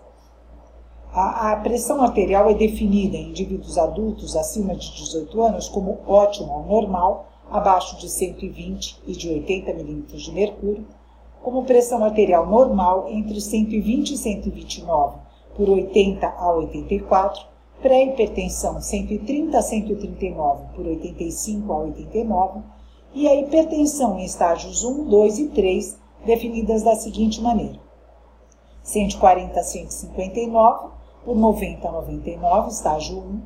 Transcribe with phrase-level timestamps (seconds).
[1.14, 6.58] A, a, pressão arterial é definida em indivíduos adultos acima de 18 anos como ótima
[6.58, 10.88] ou normal, abaixo de 120 e de 80 milímetros de mercúrio,
[11.44, 15.18] como pressão arterial normal entre 120 e 129
[15.56, 17.46] por 80 a 84,
[17.82, 22.62] pré-hipertensão 130 a 139 por 85 a 89
[23.14, 27.80] e a hipertensão em estágios 1, 2 e 3, definidas da seguinte maneira:
[28.82, 30.90] 140 a 159
[31.24, 33.42] por 90 a 99, estágio 1,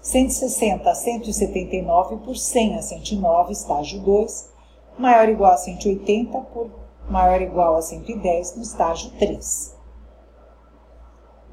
[0.00, 4.52] 160 a 179 por 100 a 109, estágio 2,
[4.98, 6.70] maior ou igual a 180 por
[7.08, 9.76] maior ou igual a 110 no estágio 3.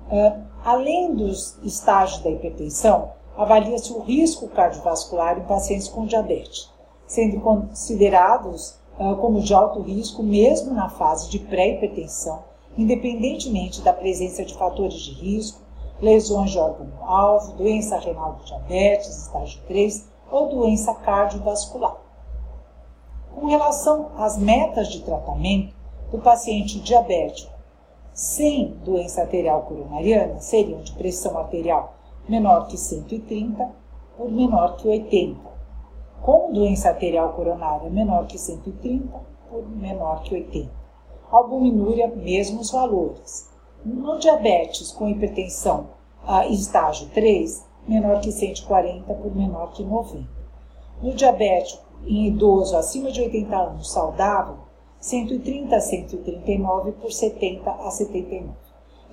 [0.08, 6.75] Uh, além dos estágios da hipertensão, avalia-se o risco cardiovascular em pacientes com diabetes
[7.08, 12.44] sendo considerados uh, como de alto risco mesmo na fase de pré-hipertensão,
[12.78, 15.62] independentemente da presença de fatores de risco,
[16.02, 21.96] lesões de órgão-alvo, doença renal do diabetes, estágio 3, ou doença cardiovascular.
[23.34, 25.74] Com relação às metas de tratamento
[26.12, 27.54] do paciente diabético
[28.14, 31.96] sem doença arterial coronariana, seriam de pressão arterial
[32.28, 33.70] menor que 130
[34.18, 35.55] por menor que 80,
[36.26, 39.16] com doença arterial coronária menor que 130
[39.48, 40.72] por menor que 80.
[41.30, 43.48] Albuminúria, mesmos valores.
[43.86, 45.90] No diabetes com hipertensão
[46.26, 50.28] a estágio 3, menor que 140 por menor que 90.
[51.00, 54.58] No diabético em idoso acima de 80 anos saudável,
[55.00, 58.50] 130 a 139 por 70 a 79.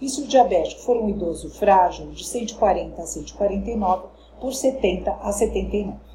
[0.00, 4.06] E se o diabético for um idoso frágil, de 140 a 149
[4.40, 6.11] por 70 a 79.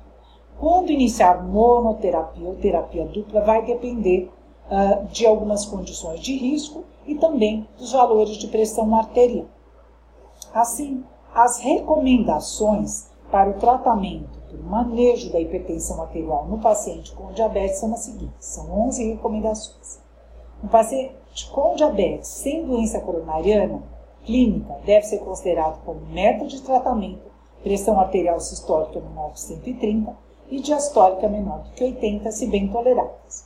[0.59, 4.31] Quando iniciar monoterapia ou terapia dupla vai depender
[4.72, 9.45] uh, de algumas condições de risco e também dos valores de pressão arterial.
[10.53, 11.03] Assim,
[11.34, 17.94] as recomendações para o tratamento do manejo da hipertensão arterial no paciente com diabetes são
[17.94, 20.01] as seguintes: são 11 recomendações.
[20.63, 23.84] Um paciente com diabetes sem doença coronariana
[24.25, 27.28] clínica deve ser considerado como meta de tratamento
[27.63, 33.45] pressão arterial sistólica que 130 e diastólica menor do que 80, se bem toleradas.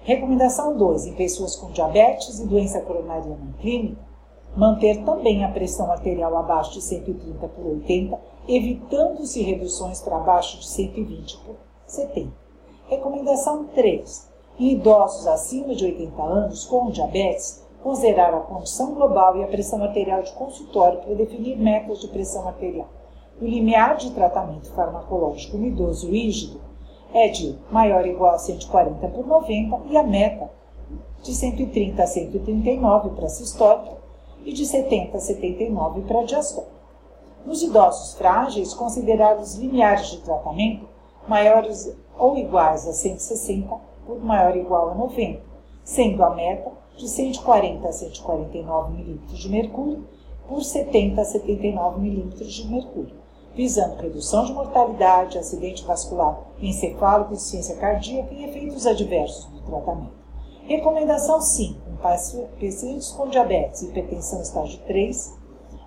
[0.00, 1.06] Recomendação 2.
[1.06, 4.00] Em pessoas com diabetes e doença coronariana clínica,
[4.56, 8.18] manter também a pressão arterial abaixo de 130 por 80,
[8.48, 11.56] evitando-se reduções para abaixo de 120 por
[11.86, 12.32] 70.
[12.88, 14.28] Recomendação 3.
[14.58, 19.82] Em idosos acima de 80 anos com diabetes, considerar a condição global e a pressão
[19.82, 22.88] arterial de consultório para definir metas de pressão arterial.
[23.40, 26.60] O limiar de tratamento farmacológico no idoso rígido
[27.14, 30.50] é de maior ou igual a 140 por 90 e a meta
[31.22, 33.96] de 130 a 139 para sistólica
[34.44, 36.72] e de 70 a 79 para diastólica.
[37.46, 40.88] Nos idosos frágeis, considerar os limiares de tratamento
[41.28, 43.72] maiores ou iguais a 160
[44.04, 45.40] por maior ou igual a 90,
[45.84, 50.04] sendo a meta de 140 a 149 ml de mercúrio
[50.48, 53.17] por 70 a 79 ml de mercúrio
[53.58, 60.12] visando redução de mortalidade, acidente vascular, encefálico, insuficiência cardíaca e efeitos adversos do tratamento.
[60.62, 61.90] Recomendação 5.
[61.90, 65.36] Em pacientes com diabetes e hipertensão estágio 3,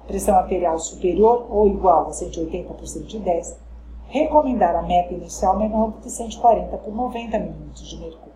[0.06, 3.58] pressão arterial superior ou igual a 180 por 110,
[4.08, 8.34] recomendar a meta inicial menor do que 140 por 90 mm de mercúrio.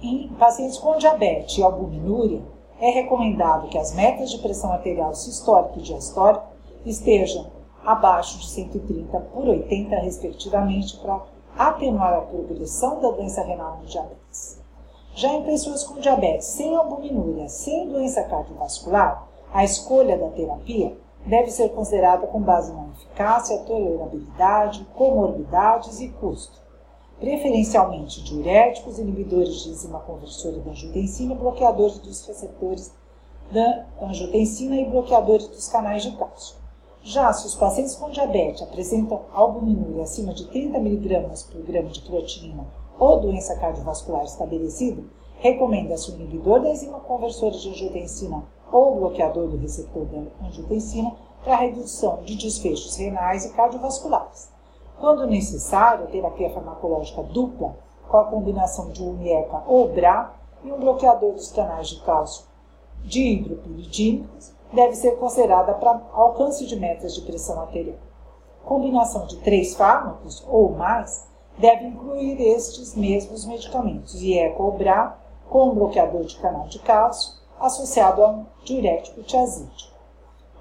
[0.00, 2.40] Em pacientes com diabetes e albuminúria,
[2.80, 6.46] é recomendado que as metas de pressão arterial sistólica e diastólica
[6.86, 11.22] estejam abaixo de 130 por 80, respectivamente, para
[11.58, 14.60] atenuar a progressão da doença renal no diabetes.
[15.14, 20.96] Já em pessoas com diabetes sem albuminúria, sem doença cardiovascular, a escolha da terapia
[21.26, 26.60] deve ser considerada com base na eficácia, tolerabilidade, comorbidades e custo.
[27.20, 32.92] Preferencialmente diuréticos, inibidores de enzima conversora da angiotensina, bloqueadores dos receptores
[33.52, 36.61] da angiotensina e bloqueadores dos canais de cálcio.
[37.04, 42.00] Já se os pacientes com diabetes apresentam albuminúria acima de 30 mg por grama de
[42.00, 42.64] creatinina
[42.96, 45.02] ou doença cardiovascular estabelecida,
[45.38, 51.12] recomenda-se o inibidor da enzima conversora de angiotensina ou bloqueador do receptor da angiotensina
[51.42, 54.52] para redução de desfechos renais e cardiovasculares.
[55.00, 57.76] Quando necessário, a terapia farmacológica dupla,
[58.08, 60.32] com a combinação de um IECA ou BRA
[60.62, 62.44] e um bloqueador dos canais de cálcio
[63.02, 67.98] dihidropiridínicos, deve ser considerada para alcance de metas de pressão arterial.
[68.64, 71.28] Combinação de três fármacos ou mais
[71.58, 75.18] deve incluir estes mesmos medicamentos, IECA ou BRA,
[75.50, 79.92] com um bloqueador de canal de cálcio, associado a um diurético tiazídico,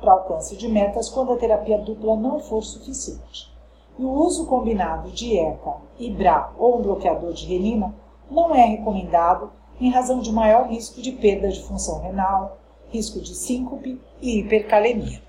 [0.02, 3.50] para alcance de metas quando a terapia dupla não for suficiente.
[3.98, 7.94] E o uso combinado de ECA e BRA ou um bloqueador de renina
[8.30, 12.58] não é recomendado em razão de maior risco de perda de função renal,
[12.92, 15.22] risco de síncope e hipercalemia.